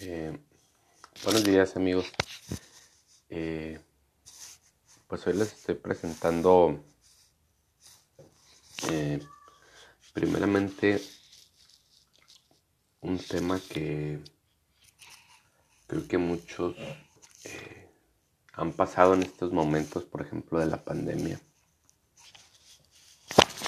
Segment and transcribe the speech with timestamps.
[0.00, 0.36] Eh,
[1.22, 2.06] buenos días amigos.
[3.28, 3.78] Eh,
[5.06, 6.84] pues hoy les estoy presentando
[8.90, 9.20] eh,
[10.12, 11.00] primeramente
[13.02, 14.18] un tema que
[15.86, 16.74] creo que muchos
[18.54, 21.40] han pasado en estos momentos, por ejemplo, de la pandemia,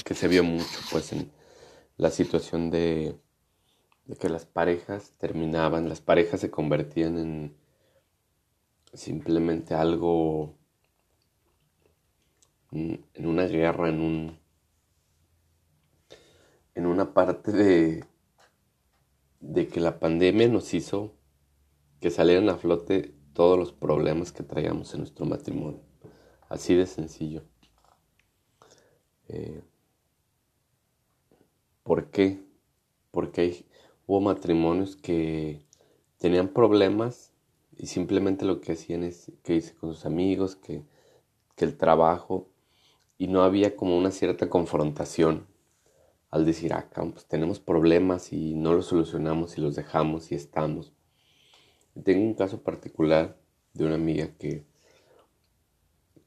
[0.05, 1.31] que se vio mucho pues en
[1.97, 3.17] la situación de
[4.07, 7.57] de que las parejas terminaban, las parejas se convertían en
[8.93, 10.57] simplemente algo,
[12.71, 14.39] en una guerra, en un,
[16.75, 18.05] en una parte de,
[19.41, 21.15] de que la pandemia nos hizo
[22.01, 25.83] que salieran a flote todos los problemas que traíamos en nuestro matrimonio.
[26.49, 27.43] Así de sencillo.
[29.29, 29.63] Eh,
[31.83, 32.41] ¿Por qué?
[33.11, 33.67] Porque hay
[34.07, 35.67] hubo matrimonios que
[36.19, 37.33] tenían problemas
[37.77, 40.83] y simplemente lo que hacían es que hice con sus amigos, que,
[41.59, 42.49] el trabajo,
[43.19, 45.47] y no había como una cierta confrontación
[46.31, 50.93] al decir, ah, pues tenemos problemas y no los solucionamos y los dejamos y estamos.
[52.05, 53.39] Tengo un caso particular
[53.73, 54.65] de una amiga que,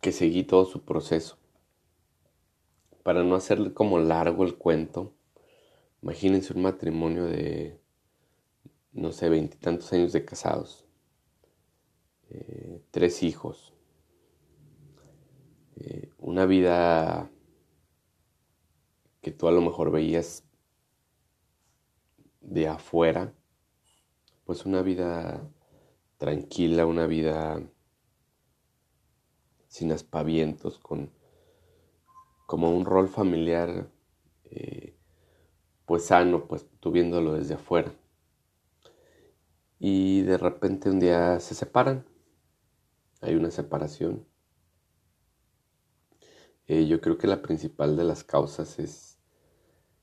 [0.02, 1.38] que seguí todo su proceso.
[3.04, 5.14] Para no hacerle como largo el cuento,
[6.02, 7.80] Imagínense un matrimonio de,
[8.94, 10.86] no sé, veintitantos años de casados,
[12.30, 13.74] eh, tres hijos,
[15.76, 17.30] eh, una vida
[19.22, 20.46] que tú a lo mejor veías
[22.40, 23.34] de afuera,
[24.46, 25.50] pues una vida
[26.18, 27.62] tranquila, una vida
[29.68, 31.12] sin aspavientos, con
[32.48, 33.92] como un rol familiar
[34.46, 34.99] eh,
[35.90, 37.92] pues sano, pues tú viéndolo desde afuera.
[39.80, 42.06] Y de repente un día se separan,
[43.22, 44.24] hay una separación.
[46.68, 49.18] Eh, yo creo que la principal de las causas es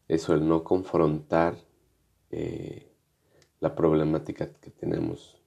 [0.09, 1.57] eso, el no confrontar
[2.31, 2.93] eh,
[3.61, 5.41] la problemática que tenemos.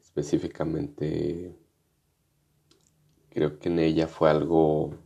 [0.00, 1.56] Específicamente,
[3.30, 4.96] creo que en ella fue algo,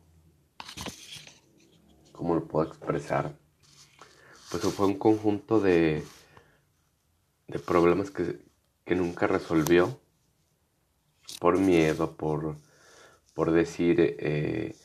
[2.12, 3.44] ¿cómo lo puedo expresar?
[4.50, 6.04] Pues fue un conjunto de,
[7.48, 8.44] de problemas que,
[8.94, 9.98] nunca resolvió
[11.40, 12.56] por miedo, por,
[13.34, 14.76] por decir, eh,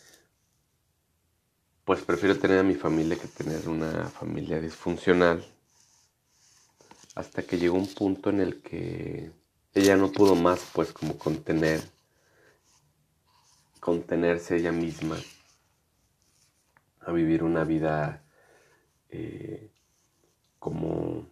[1.85, 5.45] pues prefiero tener a mi familia que tener una familia disfuncional.
[7.13, 9.31] Hasta que llegó un punto en el que
[9.75, 11.81] ella no pudo más, pues como contener,
[13.79, 15.17] contenerse ella misma
[17.01, 18.20] a vivir una vida
[19.11, 19.69] eh,
[20.59, 21.27] como,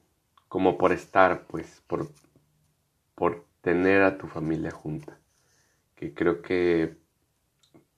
[0.47, 2.07] como por estar, pues, por,
[3.15, 5.17] por tener a tu familia junta.
[5.95, 6.97] Que creo que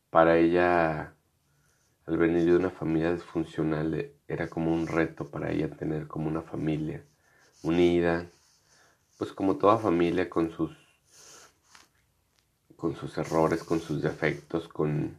[0.09, 1.13] para ella,
[2.05, 6.41] al venir de una familia disfuncional, era como un reto para ella tener como una
[6.41, 7.03] familia
[7.63, 8.29] unida,
[9.17, 10.77] pues como toda familia con sus
[12.75, 15.15] con sus errores, con sus defectos, con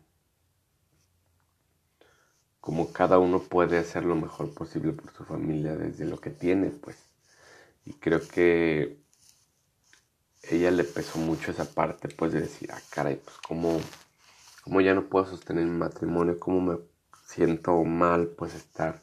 [2.62, 6.70] como cada uno puede hacer lo mejor posible por su familia desde lo que tiene,
[6.70, 6.96] pues.
[7.84, 8.98] Y creo que
[10.44, 13.80] ella le pesó mucho esa parte, pues, de decir, ah, caray, pues, ¿cómo,
[14.62, 16.38] cómo ya no puedo sostener mi matrimonio?
[16.38, 16.78] ¿Cómo me
[17.26, 19.02] siento mal, pues, estar...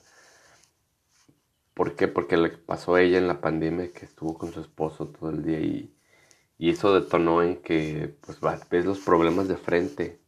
[1.74, 2.08] ¿Por qué?
[2.08, 5.60] Porque le pasó ella en la pandemia, que estuvo con su esposo todo el día
[5.60, 5.94] y,
[6.58, 8.40] y eso detonó en que, pues,
[8.70, 10.22] ves los problemas de frente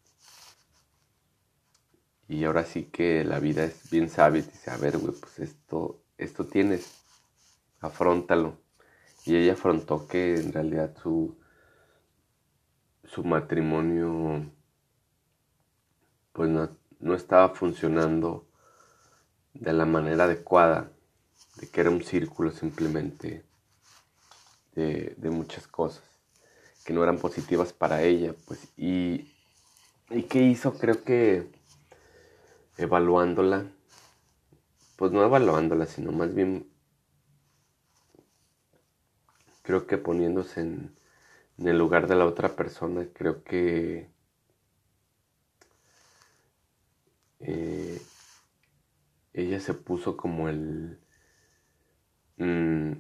[2.32, 5.38] y ahora sí que la vida es bien sabia y dice, a ver, güey, pues
[5.40, 6.90] esto, esto tienes,
[7.82, 8.58] afrontalo.
[9.26, 11.38] Y ella afrontó que en realidad su,
[13.04, 14.50] su matrimonio
[16.32, 18.48] pues no, estaba funcionando
[19.54, 20.90] de la manera adecuada,
[21.58, 23.44] de que era un círculo simplemente
[24.74, 26.04] de, de muchas cosas
[26.86, 29.34] que no eran positivas para ella, pues, y,
[30.10, 31.61] y qué hizo, creo que
[32.78, 33.66] evaluándola,
[34.98, 36.72] pues no evaluándola, sino más bien
[39.62, 40.96] creo que poniéndose en,
[41.58, 44.10] el lugar de la otra persona, creo que
[47.40, 48.02] eh,
[49.34, 51.00] ella se puso como el
[52.38, 52.92] mm,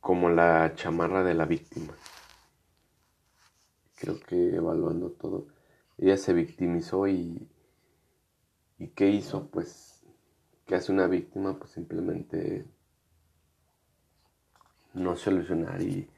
[0.00, 1.94] como la chamarra de la víctima.
[3.96, 5.46] Creo que evaluando todo,
[5.98, 7.48] ella se victimizó y
[8.78, 9.48] ¿Y qué hizo?
[9.48, 10.02] Pues,
[10.66, 11.58] ¿qué hace una víctima?
[11.58, 12.66] Pues simplemente
[14.92, 16.08] no solucionar y,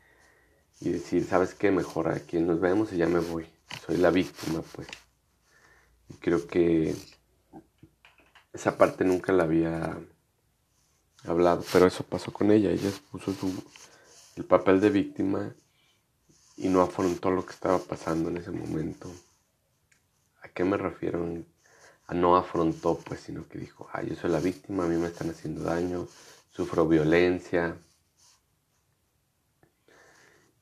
[0.80, 1.70] y decir, ¿sabes qué?
[1.70, 3.46] Mejor aquí nos vemos y ya me voy.
[3.86, 4.88] Soy la víctima, pues.
[6.08, 6.94] Y creo que
[8.52, 9.98] esa parte nunca la había
[11.24, 12.70] hablado, pero eso pasó con ella.
[12.70, 13.52] Ella puso su,
[14.36, 15.54] el papel de víctima
[16.56, 19.10] y no afrontó lo que estaba pasando en ese momento.
[20.42, 21.24] ¿A qué me refiero?
[22.08, 25.08] A no afrontó, pues, sino que dijo, ah, yo soy la víctima, a mí me
[25.08, 26.08] están haciendo daño,
[26.50, 27.76] sufro violencia.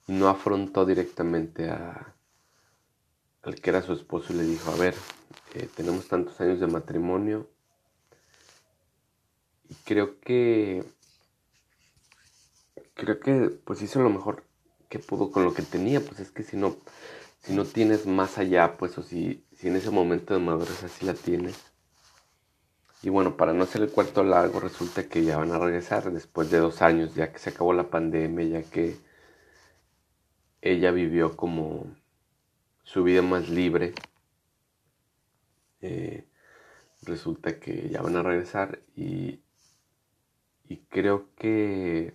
[0.09, 2.15] No afrontó directamente a,
[3.43, 4.95] al que era su esposo y le dijo, a ver,
[5.55, 7.49] eh, tenemos tantos años de matrimonio
[9.69, 10.85] y creo que
[12.95, 14.45] creo que pues hizo lo mejor
[14.89, 16.77] que pudo con lo que tenía, pues es que si no
[17.47, 21.07] si no tienes más allá, pues o si, si en ese momento de madurez así
[21.07, 21.73] la tienes.
[23.03, 26.51] Y bueno, para no hacer el cuarto largo, resulta que ya van a regresar después
[26.51, 28.97] de dos años, ya que se acabó la pandemia, ya que
[30.61, 31.87] ella vivió como
[32.83, 33.95] su vida más libre.
[35.81, 36.25] Eh,
[37.03, 39.41] resulta que ya van a regresar y,
[40.69, 42.15] y creo que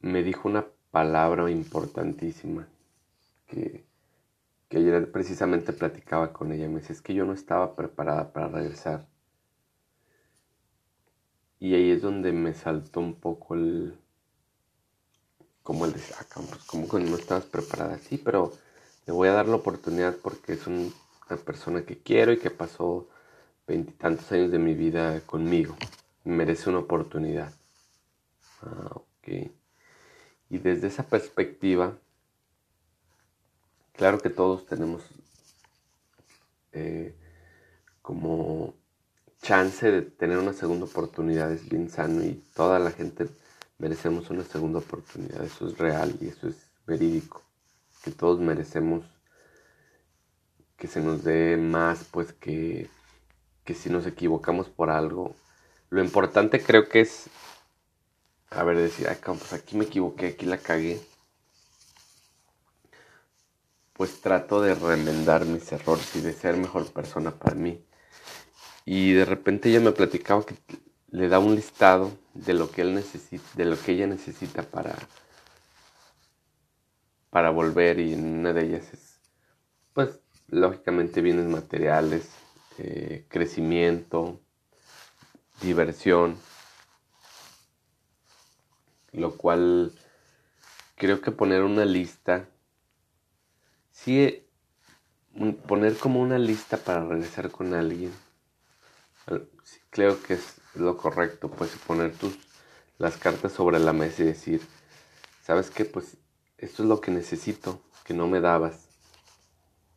[0.00, 2.68] me dijo una palabra importantísima
[3.46, 3.84] que,
[4.72, 6.66] que ayer precisamente platicaba con ella.
[6.66, 9.06] Me dice, es que yo no estaba preparada para regresar.
[11.60, 13.94] Y ahí es donde me saltó un poco el,
[15.62, 18.54] como el de, ah, pues como que no estabas preparada, sí, pero
[19.06, 20.90] le voy a dar la oportunidad porque es una
[21.44, 23.10] persona que quiero y que pasó
[23.66, 25.76] veintitantos años de mi vida conmigo.
[26.24, 27.52] Merece una oportunidad.
[28.62, 29.50] Ah, ok.
[30.48, 31.98] Y desde esa perspectiva,
[33.92, 35.02] claro que todos tenemos
[36.72, 37.14] eh,
[38.00, 38.74] como
[39.42, 43.28] chance de tener una segunda oportunidad, es bien sano y toda la gente
[43.78, 45.44] merecemos una segunda oportunidad.
[45.44, 46.56] Eso es real y eso es
[46.86, 47.42] verídico.
[48.04, 49.04] Que todos merecemos
[50.76, 52.88] que se nos dé más, pues que,
[53.64, 55.34] que si nos equivocamos por algo.
[55.90, 57.26] Lo importante creo que es,
[58.50, 61.00] a ver, decir, pues aquí me equivoqué, aquí la cagué.
[63.92, 67.84] Pues trato de remendar mis errores y de ser mejor persona para mí.
[68.84, 70.56] Y de repente ella me platicaba que
[71.10, 74.96] le da un listado de lo que él necesita, de lo que ella necesita para,
[77.30, 79.20] para volver y una de ellas es,
[79.92, 82.30] pues, lógicamente bienes materiales,
[82.78, 84.40] eh, crecimiento,
[85.60, 86.36] diversión,
[89.12, 89.92] lo cual
[90.96, 92.48] creo que poner una lista,
[93.92, 94.44] sí,
[95.66, 98.12] poner como una lista para regresar con alguien,
[99.90, 102.36] creo que es lo correcto, pues poner tus
[102.98, 104.60] las cartas sobre la mesa y decir,
[105.42, 105.84] ¿sabes qué?
[105.84, 106.16] Pues
[106.58, 108.88] esto es lo que necesito, que no me dabas.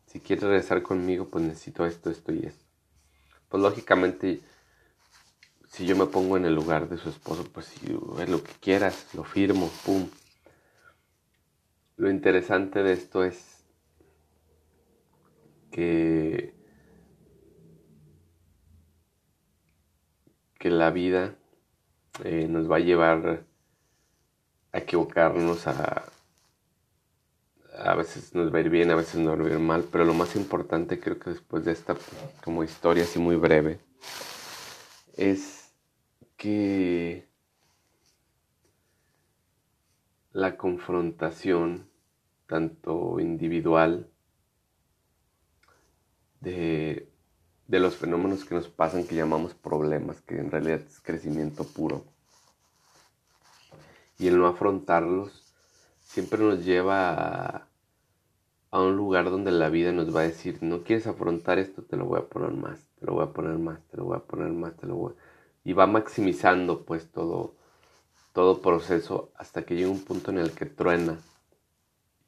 [0.06, 2.64] Si quieres regresar conmigo, pues necesito esto, esto y esto.
[3.48, 4.40] Pues lógicamente,
[5.70, 8.52] si yo me pongo en el lugar de su esposo, pues si es lo que
[8.60, 9.70] quieras, lo firmo.
[11.96, 13.55] Lo interesante de esto es
[15.76, 16.56] que
[20.70, 21.36] la vida
[22.24, 23.44] eh, nos va a llevar
[24.72, 26.04] a equivocarnos, a,
[27.78, 30.04] a veces nos va a ir bien, a veces nos va a ir mal, pero
[30.04, 31.96] lo más importante creo que después de esta
[32.42, 33.78] como historia así muy breve
[35.16, 35.72] es
[36.36, 37.26] que
[40.32, 41.88] la confrontación
[42.46, 44.10] tanto individual
[46.52, 47.16] de
[47.68, 52.04] de los fenómenos que nos pasan que llamamos problemas, que en realidad es crecimiento puro.
[54.18, 55.52] Y el no afrontarlos
[56.02, 57.68] siempre nos lleva
[58.70, 61.96] a, un lugar donde la vida nos va a decir, no quieres afrontar esto, te
[61.96, 64.20] lo voy a poner más, te lo voy a poner más, te lo voy a
[64.20, 65.16] poner más, te lo voy a...
[65.64, 67.56] Y va maximizando pues todo,
[68.32, 71.18] todo proceso hasta que llega un punto en el que truena.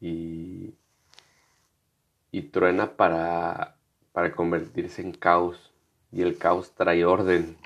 [0.01, 0.75] Y,
[2.33, 3.78] y truena para
[4.19, 5.73] para convertirse en caos
[6.11, 7.57] y el caos trae orden.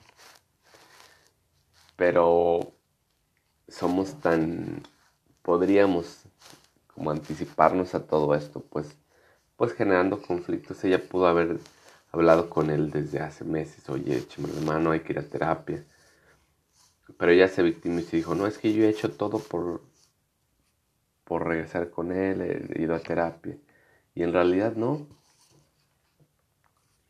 [1.96, 2.74] Pero
[3.66, 4.82] somos tan,
[5.40, 6.24] podríamos
[6.88, 8.94] como anticiparnos a todo esto, pues,
[9.56, 10.84] pues generando conflictos.
[10.84, 11.58] Ella pudo haber
[12.10, 15.82] hablado con él desde hace meses, oye, échame hermano, hay que ir a terapia.
[17.16, 19.80] Pero ella se victimizó y dijo, no, es que yo he hecho todo por,
[21.24, 23.56] por regresar con él, he ido a terapia.
[24.14, 25.21] Y en realidad no,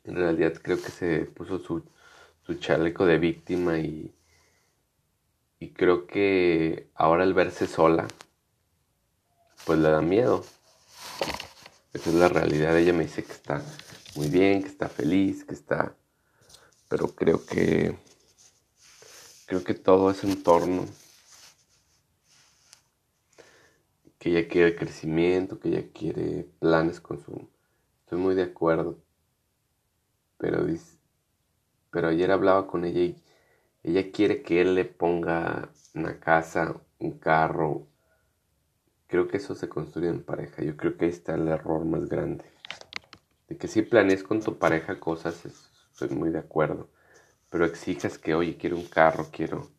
[0.05, 1.85] en realidad creo que se puso su,
[2.59, 4.15] chaleco de víctima y,
[5.59, 8.09] y creo que ahora el verse sola,
[9.65, 10.45] pues le da miedo.
[11.93, 12.77] Esa es la realidad.
[12.77, 13.63] Ella me dice que está
[14.17, 15.95] muy bien, que está feliz, que está...
[16.89, 17.97] Pero creo que...
[19.47, 20.87] Creo que todo ese entorno
[24.19, 27.49] que ella quiere crecimiento, que ella quiere planes con su...
[28.05, 28.99] Estoy muy de acuerdo.
[30.43, 30.67] Pero,
[31.93, 33.23] pero ayer hablaba con ella y
[33.85, 37.87] ella quiere que él le ponga una casa, un carro.
[39.07, 40.65] Creo que eso se construye en pareja.
[40.65, 42.45] Yo creo que ahí está el error más grande.
[43.47, 45.47] De que si planees con tu pareja cosas,
[45.93, 46.89] estoy muy de acuerdo.
[47.49, 49.71] Pero exijas que, oye, quiero un carro, quiero...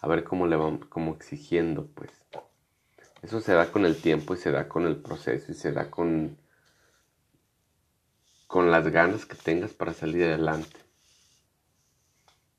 [0.00, 0.56] A ver cómo le
[0.88, 2.10] como exigiendo, pues.
[3.22, 5.88] Eso se da con el tiempo y se da con el proceso y se da
[5.92, 6.36] con,
[8.48, 10.80] con las ganas que tengas para salir adelante.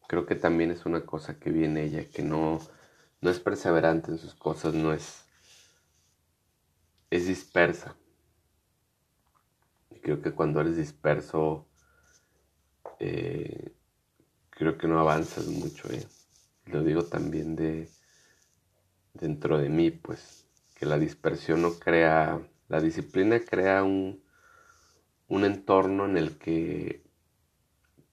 [0.08, 2.60] Creo que también es una cosa que viene ella, que no,
[3.22, 5.26] no es perseverante en sus cosas, no es,
[7.10, 7.96] es dispersa.
[9.90, 11.68] Y creo que cuando eres disperso,
[13.00, 13.74] eh,
[14.52, 15.92] creo que no avanzas mucho.
[15.92, 16.06] Eh.
[16.68, 17.90] Lo digo también de
[19.16, 24.24] dentro de mí, pues que la dispersión no crea, la disciplina crea un,
[25.30, 27.04] un entorno en el que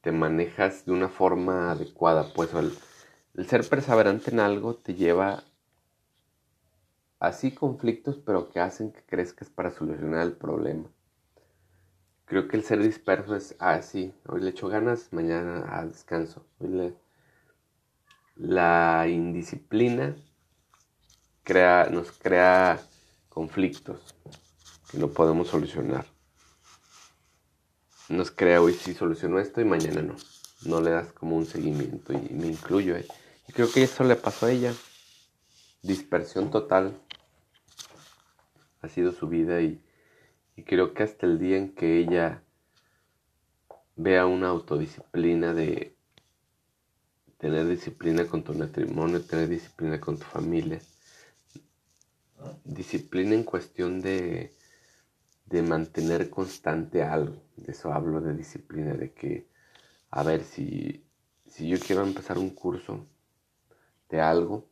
[0.02, 2.76] te manejas de una forma adecuada, pues el,
[3.46, 5.42] ser perseverante en algo te lleva
[7.18, 10.88] así conflictos, pero que hacen que crezcas para solucionar el problema.
[12.26, 14.12] Creo que el ser disperso es así.
[14.24, 16.44] Ah, hoy le echo ganas, mañana a descanso.
[18.36, 20.16] La indisciplina
[21.44, 22.80] crea, nos crea
[23.28, 24.14] conflictos
[24.90, 26.15] que no podemos solucionar.
[28.08, 30.16] Nos crea hoy sí solucionó esto y mañana no.
[30.64, 32.96] No le das como un seguimiento y me incluyo.
[32.96, 33.06] ¿eh?
[33.48, 34.72] Y creo que eso le pasó a ella.
[35.82, 36.96] Dispersión total
[38.80, 39.82] ha sido su vida y,
[40.56, 42.42] y creo que hasta el día en que ella
[43.96, 45.96] vea una autodisciplina de
[47.38, 50.80] tener disciplina con tu matrimonio, tener disciplina con tu familia,
[52.64, 54.54] disciplina en cuestión de,
[55.46, 57.42] de mantener constante algo.
[57.56, 59.48] De eso hablo de disciplina, de que,
[60.10, 61.04] a ver, si,
[61.46, 63.06] si yo quiero empezar un curso
[64.08, 64.68] de algo,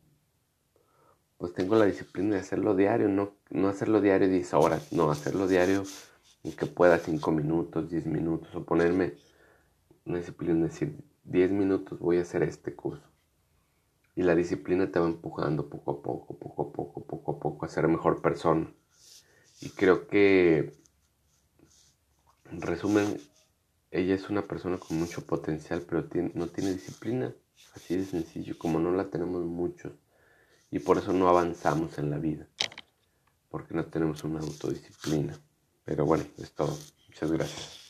[1.37, 5.47] pues tengo la disciplina de hacerlo diario, no, no hacerlo diario 10 horas, no, hacerlo
[5.47, 5.83] diario
[6.43, 9.13] en que pueda 5 minutos, 10 minutos, o ponerme
[10.05, 13.03] una disciplina, de decir, 10 minutos voy a hacer este curso.
[14.15, 17.65] Y la disciplina te va empujando poco a poco, poco a poco, poco a poco
[17.65, 18.71] a ser mejor persona.
[19.61, 20.73] Y creo que,
[22.51, 23.19] en resumen,
[23.91, 27.33] ella es una persona con mucho potencial, pero no tiene disciplina.
[27.73, 29.93] Así de sencillo, como no la tenemos muchos.
[30.71, 32.47] Y por eso no avanzamos en la vida.
[33.49, 35.39] Porque no tenemos una autodisciplina.
[35.83, 36.77] Pero bueno, es todo.
[37.07, 37.84] Muchas gracias.